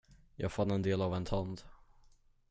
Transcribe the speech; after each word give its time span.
Jag 0.35 0.51
fann 0.51 0.71
en 0.71 0.81
del 0.81 1.01
av 1.01 1.15
en 1.15 1.25
tand. 1.25 1.61